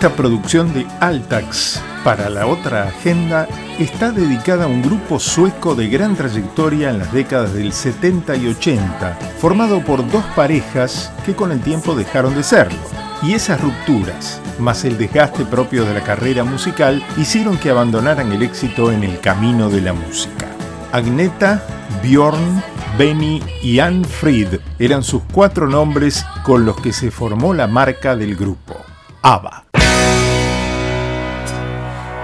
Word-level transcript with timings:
Esta 0.00 0.16
producción 0.16 0.72
de 0.72 0.86
Altax 1.00 1.78
para 2.02 2.30
la 2.30 2.46
otra 2.46 2.84
agenda 2.84 3.46
está 3.78 4.10
dedicada 4.10 4.64
a 4.64 4.66
un 4.66 4.80
grupo 4.80 5.20
sueco 5.20 5.74
de 5.74 5.90
gran 5.90 6.16
trayectoria 6.16 6.88
en 6.88 7.00
las 7.00 7.12
décadas 7.12 7.52
del 7.52 7.70
70 7.74 8.34
y 8.36 8.46
80, 8.46 9.18
formado 9.38 9.84
por 9.84 10.10
dos 10.10 10.24
parejas 10.34 11.12
que 11.26 11.34
con 11.36 11.52
el 11.52 11.60
tiempo 11.60 11.94
dejaron 11.94 12.34
de 12.34 12.42
serlo. 12.42 12.78
Y 13.22 13.34
esas 13.34 13.60
rupturas, 13.60 14.40
más 14.58 14.86
el 14.86 14.96
desgaste 14.96 15.44
propio 15.44 15.84
de 15.84 15.92
la 15.92 16.02
carrera 16.02 16.44
musical, 16.44 17.04
hicieron 17.18 17.58
que 17.58 17.68
abandonaran 17.68 18.32
el 18.32 18.42
éxito 18.42 18.92
en 18.92 19.04
el 19.04 19.20
camino 19.20 19.68
de 19.68 19.82
la 19.82 19.92
música. 19.92 20.46
Agneta, 20.92 21.62
Bjorn, 22.02 22.62
Benny 22.96 23.42
y 23.62 23.80
Ann 23.80 24.06
Fried 24.06 24.60
eran 24.78 25.02
sus 25.02 25.20
cuatro 25.30 25.68
nombres 25.68 26.24
con 26.42 26.64
los 26.64 26.80
que 26.80 26.94
se 26.94 27.10
formó 27.10 27.52
la 27.52 27.66
marca 27.66 28.16
del 28.16 28.34
grupo, 28.34 28.78
ABBA. 29.20 29.69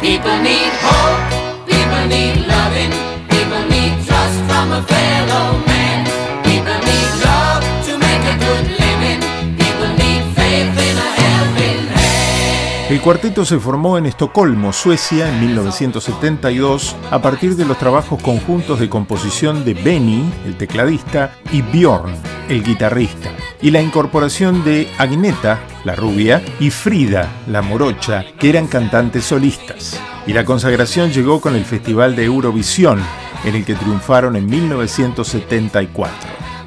People 0.01 0.37
need 0.43 0.73
hope, 0.83 1.67
people 1.67 2.07
need 2.07 2.47
loving, 2.47 2.93
people 3.31 3.63
need 3.71 3.97
trust 4.05 4.39
from 4.47 4.73
a 4.73 4.83
fellow 4.83 5.59
man. 5.67 6.05
People 6.45 6.79
need 6.85 7.11
love 7.25 7.65
to 7.87 7.97
make 7.97 8.23
a 8.29 8.37
good 8.37 8.67
living, 8.79 9.21
people 9.57 9.89
need 9.97 10.23
faith 10.37 10.77
in 10.79 10.99
a 10.99 11.11
helping 11.17 11.89
hand. 11.89 12.91
El 12.91 13.01
cuarteto 13.01 13.47
se 13.47 13.59
formó 13.59 13.97
en 13.97 14.05
Estocolmo, 14.05 14.75
Suecia, 14.75 15.31
en 15.31 15.41
1972, 15.41 16.95
a 17.11 17.23
partir 17.23 17.57
de 17.57 17.65
los 17.65 17.79
trabajos 17.79 18.23
conjuntos 18.23 18.79
de 18.79 18.91
composición 18.91 19.65
de 19.65 19.73
Benny, 19.73 20.31
el 20.45 20.57
tecladista, 20.59 21.33
y 21.51 21.63
Bjorn, 21.63 22.15
el 22.51 22.63
guitarrista 22.63 23.33
y 23.67 23.73
la 23.73 23.83
incorporación 23.83 24.63
de 24.63 24.89
Agneta, 24.97 25.59
la 25.83 25.97
rubia, 25.97 26.41
y 26.61 26.71
Frida, 26.71 27.29
la 27.49 27.63
morocha, 27.63 28.25
que 28.39 28.49
eran 28.49 28.69
cantantes 28.69 29.25
solistas. 29.25 30.01
Y 30.25 30.35
la 30.35 30.45
consagración 30.45 31.11
llegó 31.11 31.41
con 31.41 31.57
el 31.57 31.65
Festival 31.65 32.15
de 32.15 32.27
Eurovisión, 32.27 33.03
en 33.45 33.57
el 33.57 33.65
que 33.65 33.75
triunfaron 33.75 34.37
en 34.37 34.47
1974. 34.47 36.15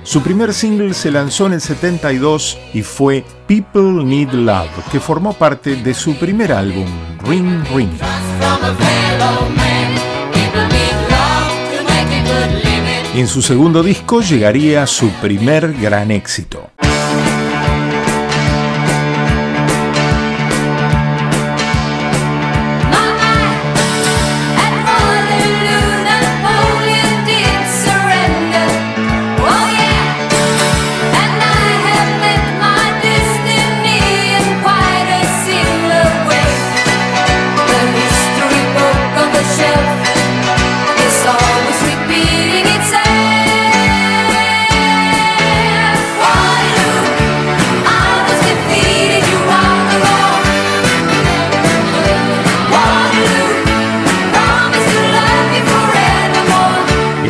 Su 0.04 0.22
primer 0.22 0.54
single 0.54 0.94
se 0.94 1.10
lanzó 1.10 1.46
en 1.46 1.54
el 1.54 1.62
72 1.62 2.58
y 2.74 2.82
fue 2.82 3.24
People 3.48 4.04
Need 4.04 4.34
Love, 4.34 4.92
que 4.92 5.00
formó 5.00 5.32
parte 5.32 5.78
de 5.78 5.94
su 5.94 6.16
primer 6.16 6.52
álbum, 6.52 6.88
Ring 7.24 7.64
Ring. 7.74 7.98
En 13.16 13.28
su 13.30 13.42
segundo 13.42 13.84
disco 13.84 14.20
llegaría 14.20 14.86
su 14.86 15.08
primer 15.22 15.74
gran 15.76 16.12
éxito. 16.12 16.70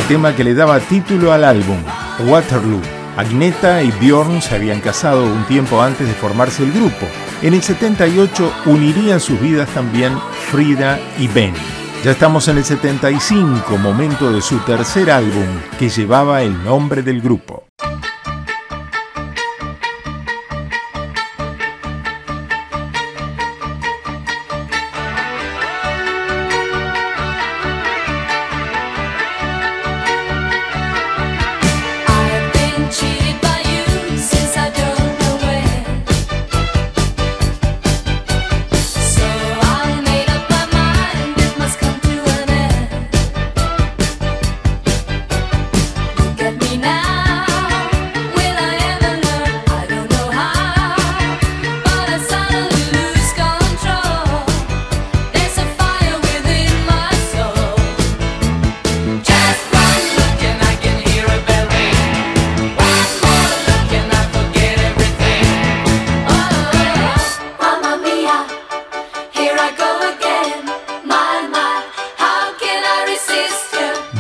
Tema 0.10 0.36
que 0.36 0.44
le 0.44 0.56
daba 0.56 0.80
título 0.80 1.32
al 1.32 1.44
álbum, 1.44 1.78
Waterloo. 2.26 2.82
Agneta 3.16 3.84
y 3.84 3.92
Bjorn 3.92 4.42
se 4.42 4.56
habían 4.56 4.82
casado 4.82 5.24
un 5.24 5.44
tiempo 5.44 5.84
antes 5.84 6.08
de 6.08 6.16
formarse 6.16 6.64
el 6.64 6.72
grupo. 6.72 7.06
En 7.44 7.54
el 7.54 7.62
78 7.62 8.52
unirían 8.66 9.20
sus 9.20 9.40
vidas 9.40 9.70
también 9.70 10.18
Frida 10.50 11.00
y 11.20 11.28
Benny. 11.28 11.60
Ya 12.04 12.10
estamos 12.10 12.48
en 12.48 12.58
el 12.58 12.66
75, 12.66 13.78
momento 13.78 14.34
de 14.34 14.42
su 14.42 14.58
tercer 14.62 15.12
álbum, 15.12 15.46
que 15.78 15.90
llevaba 15.90 16.42
el 16.42 16.64
nombre 16.64 17.04
del 17.04 17.22
grupo. 17.22 17.69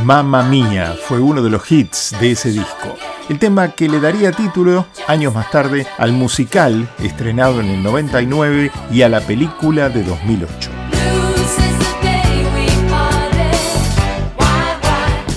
Mamma 0.09 0.41
Mía 0.41 0.95
fue 0.99 1.19
uno 1.19 1.43
de 1.43 1.51
los 1.51 1.71
hits 1.71 2.15
de 2.19 2.31
ese 2.31 2.49
disco. 2.49 2.95
El 3.29 3.37
tema 3.37 3.73
que 3.73 3.87
le 3.87 3.99
daría 3.99 4.31
título 4.31 4.87
años 5.07 5.35
más 5.35 5.51
tarde 5.51 5.85
al 5.99 6.13
musical 6.13 6.89
estrenado 6.97 7.59
en 7.59 7.67
el 7.67 7.83
99 7.83 8.71
y 8.91 9.03
a 9.03 9.09
la 9.09 9.21
película 9.21 9.87
de 9.89 10.03
2008. 10.03 10.71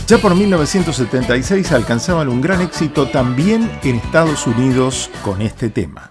Ya 0.07 0.17
por 0.17 0.35
1976 0.35 1.71
alcanzaban 1.73 2.31
un 2.31 2.41
gran 2.41 2.63
éxito 2.63 3.09
también 3.09 3.71
en 3.83 3.97
Estados 3.97 4.47
Unidos 4.47 5.11
con 5.23 5.43
este 5.43 5.69
tema. 5.69 6.11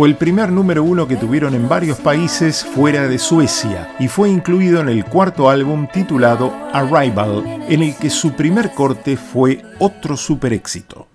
fue 0.00 0.08
el 0.08 0.16
primer 0.16 0.50
número 0.50 0.82
uno 0.82 1.06
que 1.06 1.16
tuvieron 1.16 1.54
en 1.54 1.68
varios 1.68 1.98
países 1.98 2.64
fuera 2.64 3.06
de 3.06 3.18
Suecia 3.18 3.94
y 3.98 4.08
fue 4.08 4.30
incluido 4.30 4.80
en 4.80 4.88
el 4.88 5.04
cuarto 5.04 5.50
álbum 5.50 5.86
titulado 5.92 6.54
Arrival, 6.72 7.44
en 7.68 7.82
el 7.82 7.94
que 7.94 8.08
su 8.08 8.32
primer 8.32 8.70
corte 8.70 9.18
fue 9.18 9.62
otro 9.78 10.16
super 10.16 10.54
éxito. 10.54 11.06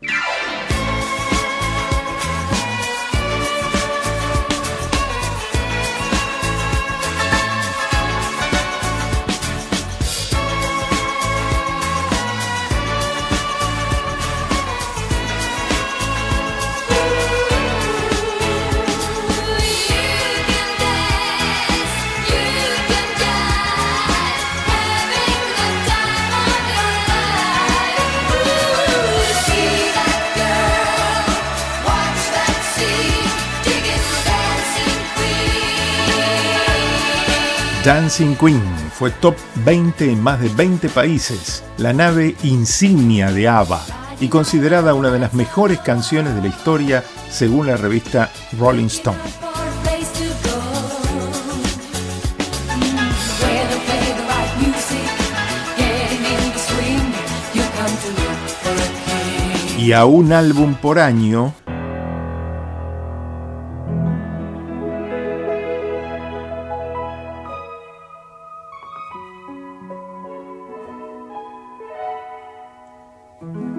Dancing 37.86 38.34
Queen 38.34 38.64
fue 38.94 39.12
top 39.12 39.36
20 39.64 40.12
en 40.12 40.20
más 40.20 40.42
de 40.42 40.50
20 40.50 40.90
países, 40.90 41.64
la 41.78 41.94
nave 41.94 42.36
insignia 42.42 43.32
de 43.32 43.48
ABBA 43.48 43.80
y 44.20 44.28
considerada 44.28 44.96
una 44.96 45.12
de 45.12 45.20
las 45.20 45.36
mejores 45.36 45.78
canciones 45.82 46.34
de 46.34 46.42
la 46.42 46.48
historia 46.48 47.04
según 47.30 47.68
la 47.68 47.78
revista 47.78 48.32
Rolling 48.58 48.88
Stone. 48.88 49.20
Y 59.78 59.92
a 59.92 60.06
un 60.06 60.34
álbum 60.34 60.74
por 60.74 60.98
año, 60.98 61.54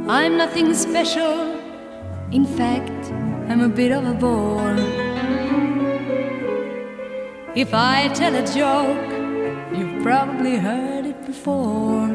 I'm 0.08 0.36
nothing 0.36 0.72
special. 0.72 1.60
In 2.30 2.46
fact, 2.46 3.10
I'm 3.48 3.60
a 3.60 3.68
bit 3.68 3.90
of 3.90 4.06
a 4.06 4.12
bore. 4.12 4.76
If 7.56 7.74
I 7.74 8.08
tell 8.14 8.36
a 8.36 8.46
joke, 8.46 9.76
you've 9.76 10.04
probably 10.04 10.58
heard 10.58 11.06
it 11.06 11.26
before. 11.26 12.06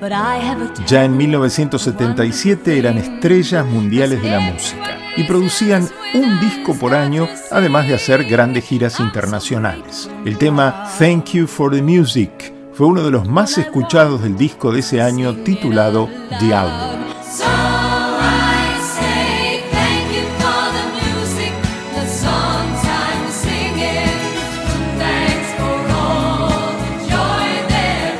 But 0.00 0.12
I 0.12 0.38
have 0.38 0.62
a 0.62 0.72
Ya 0.86 1.02
en 1.06 1.16
1977 1.16 2.78
eran 2.78 2.98
estrellas 2.98 3.66
mundiales 3.66 4.22
de 4.22 4.30
la 4.30 4.38
música 4.38 4.96
y 5.16 5.24
producían 5.24 5.88
un 6.14 6.38
disco 6.38 6.74
por 6.74 6.94
año, 6.94 7.28
además 7.50 7.88
de 7.88 7.94
hacer 7.94 8.22
grandes 8.26 8.62
giras 8.62 9.00
internacionales. 9.00 10.08
El 10.24 10.38
tema 10.38 10.88
Thank 11.00 11.32
You 11.32 11.48
for 11.48 11.74
the 11.74 11.82
Music 11.82 12.61
fue 12.74 12.86
uno 12.86 13.02
de 13.02 13.10
los 13.10 13.28
más 13.28 13.58
escuchados 13.58 14.22
del 14.22 14.36
disco 14.36 14.72
de 14.72 14.80
ese 14.80 15.00
año 15.00 15.34
titulado 15.36 16.08
The 16.40 16.54
Album. 16.54 17.02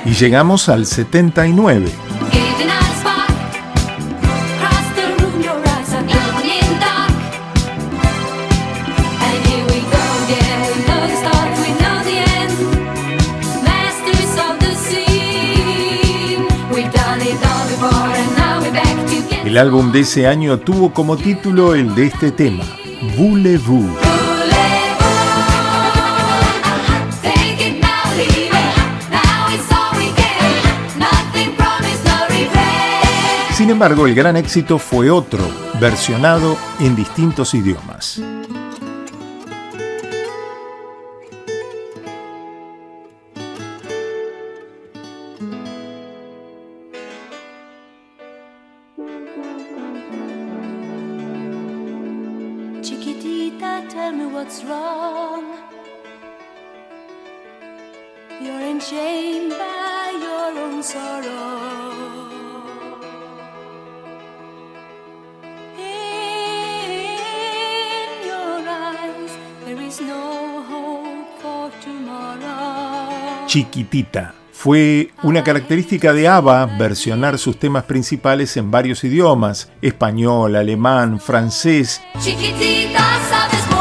Y 0.04 0.14
llegamos 0.14 0.68
al 0.68 0.84
79. 0.84 1.90
El 19.52 19.58
álbum 19.58 19.92
de 19.92 20.00
ese 20.00 20.26
año 20.26 20.58
tuvo 20.60 20.94
como 20.94 21.18
título 21.18 21.74
el 21.74 21.94
de 21.94 22.06
este 22.06 22.30
tema, 22.30 22.64
Voulez-vous. 23.18 23.98
Sin 33.52 33.68
embargo, 33.68 34.06
el 34.06 34.14
gran 34.14 34.38
éxito 34.38 34.78
fue 34.78 35.10
otro, 35.10 35.46
versionado 35.78 36.56
en 36.80 36.96
distintos 36.96 37.52
idiomas. 37.52 38.22
Tell 54.02 54.12
me 54.12 54.26
what's 54.26 54.64
wrong. 54.64 55.44
You're 58.40 58.66
enchained 58.74 59.50
by 59.50 60.10
your 60.26 60.58
own 60.64 60.82
sorrow. 60.82 61.92
In 65.78 67.06
your 68.26 68.58
eyes, 68.68 69.32
there 69.64 69.80
is 69.80 70.00
no 70.00 70.64
hope 70.70 71.28
for 71.40 71.70
tomorrow. 71.80 73.46
Chiquitita. 73.46 74.34
Fue 74.52 75.10
una 75.24 75.42
característica 75.42 76.12
de 76.12 76.28
ABBA 76.28 76.66
versionar 76.78 77.38
sus 77.38 77.58
temas 77.58 77.84
principales 77.84 78.56
en 78.56 78.70
varios 78.70 79.02
idiomas, 79.02 79.70
español, 79.80 80.54
alemán, 80.54 81.18
francés, 81.18 82.00
Chiquitita, 82.20 83.02
sabes 83.28 83.71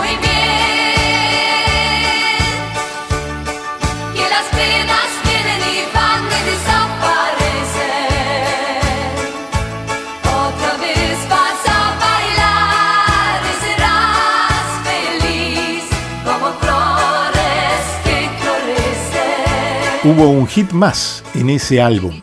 hubo 20.03 20.30
un 20.30 20.48
hit 20.48 20.71
más 20.71 21.24
en 21.36 21.50
ese 21.50 21.81
álbum. 21.81 22.21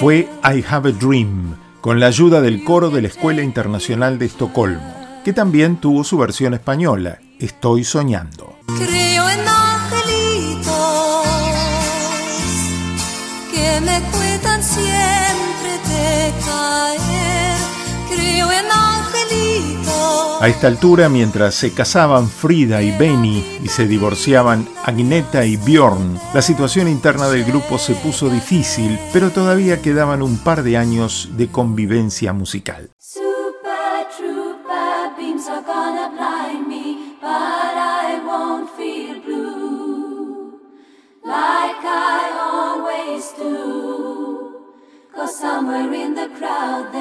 Fue 0.00 0.28
I 0.44 0.62
Have 0.68 0.90
a 0.90 0.92
Dream, 0.92 1.56
con 1.80 2.00
la 2.00 2.08
ayuda 2.08 2.42
del 2.42 2.62
coro 2.64 2.90
de 2.90 3.00
la 3.00 3.08
Escuela 3.08 3.42
Internacional 3.42 4.18
de 4.18 4.26
Estocolmo, 4.26 4.94
que 5.24 5.32
también 5.32 5.78
tuvo 5.78 6.04
su 6.04 6.18
versión 6.18 6.52
española, 6.52 7.18
Estoy 7.40 7.82
Soñando. 7.82 8.58
A 20.38 20.48
esta 20.48 20.66
altura, 20.66 21.08
mientras 21.08 21.54
se 21.54 21.72
casaban 21.72 22.28
Frida 22.28 22.82
y 22.82 22.96
Benny 22.98 23.42
y 23.64 23.68
se 23.68 23.86
divorciaban 23.86 24.68
Agneta 24.84 25.46
y 25.46 25.56
Bjorn, 25.56 26.20
la 26.34 26.42
situación 26.42 26.88
interna 26.88 27.28
del 27.28 27.44
grupo 27.44 27.78
se 27.78 27.94
puso 27.94 28.28
difícil, 28.28 28.98
pero 29.14 29.30
todavía 29.30 29.80
quedaban 29.80 30.20
un 30.20 30.36
par 30.36 30.62
de 30.62 30.76
años 30.76 31.30
de 31.36 31.48
convivencia 31.48 32.34
musical. 32.34 32.90
Somewhere 45.28 45.92
in 45.92 46.14
the 46.14 46.28
crowd 46.38 46.94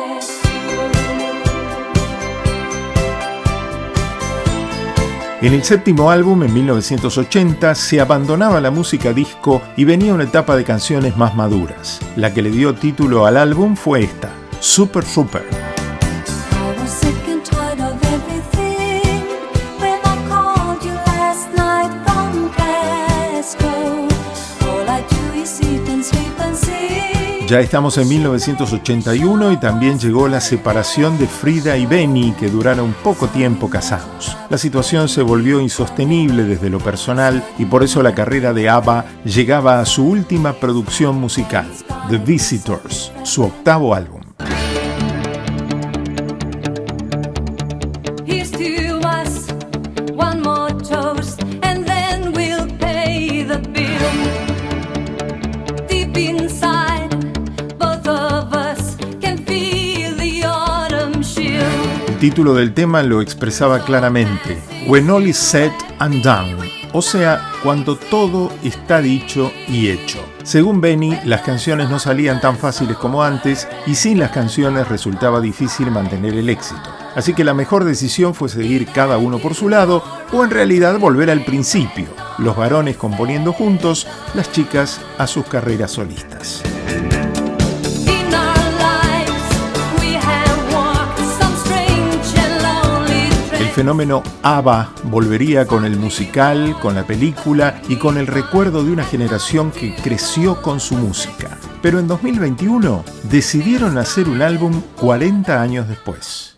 En 5.46 5.54
el 5.54 5.64
séptimo 5.64 6.10
álbum, 6.10 6.42
en 6.42 6.52
1980, 6.56 7.76
se 7.76 8.02
abandonaba 8.02 8.60
la 8.60 8.72
música 8.72 9.14
disco 9.14 9.62
y 9.78 9.86
venía 9.86 10.16
una 10.16 10.24
etapa 10.24 10.56
de 10.56 10.64
canciones 10.64 11.18
más 11.18 11.36
maduras. 11.36 12.00
La 12.16 12.34
que 12.34 12.42
le 12.42 12.50
dio 12.50 12.74
título 12.74 13.28
al 13.28 13.38
álbum 13.38 13.76
fue 13.76 14.02
esta, 14.02 14.32
Super 14.60 15.06
Super. 15.06 15.75
Ya 27.48 27.60
estamos 27.60 28.00
en 28.00 28.08
1981 28.08 29.52
y 29.52 29.58
también 29.58 30.00
llegó 30.00 30.28
la 30.28 30.42
separación 30.42 31.20
de 31.20 31.28
Frida 31.28 31.78
y 31.78 31.86
Benny, 31.86 32.32
que 32.32 32.50
duraron 32.50 32.96
poco 33.04 33.28
tiempo 33.28 33.70
casados. 33.70 34.36
La 34.50 34.58
situación 34.58 35.08
se 35.08 35.22
volvió 35.22 35.60
insostenible 35.62 36.44
desde 36.44 36.72
lo 36.72 36.80
personal 36.80 37.44
y 37.60 37.66
por 37.66 37.84
eso 37.84 38.02
la 38.02 38.16
carrera 38.16 38.52
de 38.52 38.68
ABBA 38.68 39.06
llegaba 39.26 39.80
a 39.80 39.86
su 39.86 40.08
última 40.08 40.54
producción 40.54 41.18
musical, 41.18 41.68
The 42.10 42.18
Visitors, 42.18 43.12
su 43.24 43.44
octavo 43.44 43.94
álbum. 43.94 44.25
Título 62.30 62.56
del 62.56 62.74
tema 62.74 63.04
lo 63.04 63.22
expresaba 63.22 63.86
claramente, 63.86 64.60
When 64.88 65.08
all 65.12 65.28
is 65.28 65.38
said 65.38 65.72
and 66.00 66.24
done, 66.24 66.58
o 66.92 67.00
sea, 67.00 67.52
cuando 67.62 67.98
todo 67.98 68.52
está 68.64 69.00
dicho 69.00 69.52
y 69.68 69.90
hecho. 69.90 70.18
Según 70.42 70.82
Benny, 70.82 71.20
las 71.24 71.42
canciones 71.42 71.88
no 71.88 72.00
salían 72.00 72.42
tan 72.42 72.58
fáciles 72.58 72.98
como 72.98 73.24
antes 73.24 73.68
y 73.86 73.94
sin 73.94 74.18
las 74.18 74.32
canciones 74.32 74.88
resultaba 74.88 75.40
difícil 75.40 75.92
mantener 75.92 76.34
el 76.34 76.50
éxito. 76.50 76.90
Así 77.16 77.36
que 77.36 77.44
la 77.44 77.54
mejor 77.54 77.84
decisión 77.84 78.34
fue 78.34 78.50
seguir 78.50 78.88
cada 78.88 79.20
uno 79.20 79.38
por 79.38 79.54
su 79.54 79.70
lado 79.70 80.04
o 80.34 80.44
en 80.44 80.50
realidad 80.50 80.98
volver 80.98 81.30
al 81.30 81.46
principio, 81.46 82.08
los 82.40 82.58
varones 82.58 82.98
componiendo 82.98 83.54
juntos, 83.54 84.08
las 84.34 84.52
chicas 84.52 85.00
a 85.20 85.28
sus 85.28 85.46
carreras 85.46 85.92
solistas. 85.92 86.64
Fenómeno 93.76 94.24
ABBA 94.42 94.94
volvería 95.04 95.68
con 95.68 95.84
el 95.84 95.98
musical, 95.98 96.78
con 96.82 96.96
la 96.96 97.06
película 97.06 97.82
y 97.90 97.98
con 97.98 98.18
el 98.18 98.26
recuerdo 98.26 98.86
de 98.86 98.92
una 98.92 99.04
generación 99.04 99.70
que 99.70 99.94
creció 100.02 100.62
con 100.62 100.80
su 100.80 100.96
música. 100.96 101.58
Pero 101.82 102.00
en 102.00 102.08
2021 102.08 103.04
decidieron 103.24 103.98
hacer 103.98 104.30
un 104.30 104.42
álbum 104.42 104.82
40 104.96 105.62
años 105.62 105.90
después. 105.90 106.58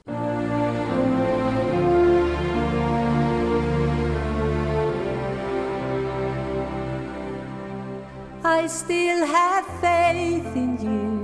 I 8.44 8.68
still 8.68 9.24
have 9.26 9.66
faith 9.82 10.56
in 10.56 10.78
you. 10.78 11.18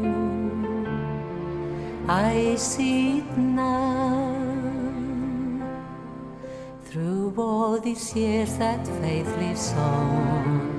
Through 7.34 7.46
all 7.46 7.80
these 7.80 8.16
years 8.16 8.60
that 8.60 8.86
faith 9.02 9.28
lives 9.40 9.74
on, 9.76 10.70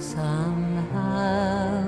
somehow 0.00 1.84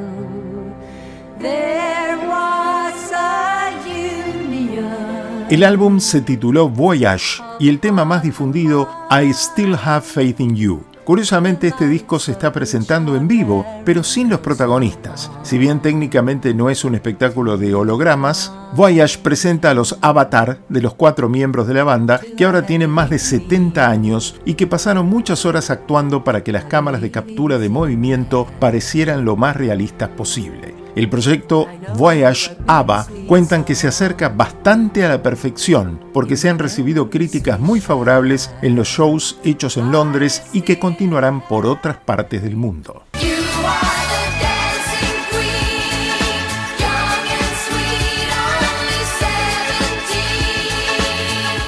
there 1.41 2.17
was 2.29 3.13
a 3.13 3.73
union. 3.89 5.47
El 5.51 5.65
álbum 5.65 5.99
se 5.99 6.21
tituló 6.21 6.69
Voyage 6.69 7.43
y 7.59 7.69
el 7.69 7.81
tema 7.81 8.05
más 8.05 8.23
difundido, 8.23 8.89
I 9.11 9.33
Still 9.33 9.75
Have 9.75 10.03
Faith 10.03 10.39
in 10.39 10.55
You. 10.55 10.90
Curiosamente 11.05 11.69
este 11.69 11.89
disco 11.89 12.19
se 12.19 12.33
está 12.33 12.53
presentando 12.53 13.17
en 13.17 13.27
vivo, 13.27 13.65
pero 13.85 14.05
sin 14.05 14.29
los 14.29 14.41
protagonistas. 14.41 15.31
Si 15.43 15.59
bien 15.59 15.81
técnicamente 15.81 16.55
no 16.55 16.71
es 16.71 16.85
un 16.85 16.95
espectáculo 16.95 17.57
de 17.57 17.75
hologramas, 17.75 18.53
Voyage 18.75 19.19
presenta 19.19 19.71
a 19.71 19.75
los 19.75 19.99
avatar 20.01 20.61
de 20.69 20.81
los 20.81 20.95
cuatro 20.95 21.29
miembros 21.29 21.67
de 21.67 21.75
la 21.75 21.85
banda 21.85 22.21
que 22.37 22.45
ahora 22.45 22.67
tienen 22.67 22.91
más 22.91 23.11
de 23.11 23.19
70 23.19 23.89
años 23.89 24.41
y 24.45 24.55
que 24.55 24.67
pasaron 24.67 25.07
muchas 25.07 25.45
horas 25.45 25.71
actuando 25.71 26.23
para 26.23 26.45
que 26.45 26.53
las 26.53 26.65
cámaras 26.65 27.01
de 27.01 27.11
captura 27.11 27.59
de 27.59 27.69
movimiento 27.69 28.47
parecieran 28.61 29.25
lo 29.25 29.37
más 29.37 29.57
realistas 29.57 30.11
posible. 30.11 30.70
El 31.01 31.09
proyecto 31.09 31.67
Voyage 31.97 32.59
ABBA 32.67 33.07
cuentan 33.27 33.65
que 33.65 33.75
se 33.75 33.89
acerca 33.89 34.29
bastante 34.29 35.03
a 35.03 35.09
la 35.09 35.23
perfección 35.23 35.99
porque 36.13 36.37
se 36.37 36.51
han 36.51 36.59
recibido 36.59 37.09
críticas 37.09 37.59
muy 37.59 37.81
favorables 37.81 38.51
en 38.61 38.77
los 38.77 38.87
shows 38.87 39.39
hechos 39.43 39.79
en 39.79 39.93
Londres 39.93 40.43
y 40.53 40.61
que 40.61 40.79
continuarán 40.79 41.41
por 41.49 41.65
otras 41.65 41.97
partes 41.97 42.43
del 42.43 42.55
mundo. 42.55 43.05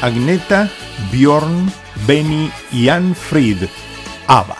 Agneta, 0.03 0.69
Bjorn, 1.11 1.73
Benny 2.07 2.51
y 2.71 2.91
Ann 2.91 3.15
Fried, 3.15 3.67
ABBA. 4.27 4.59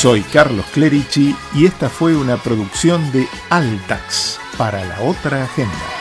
Soy 0.00 0.22
Carlos 0.22 0.64
Clerici 0.72 1.36
y 1.52 1.66
esta 1.66 1.90
fue 1.90 2.16
una 2.16 2.38
producción 2.38 3.12
de 3.12 3.28
Altax 3.50 4.40
para 4.56 4.82
la 4.82 4.98
otra 5.02 5.44
agenda. 5.44 5.99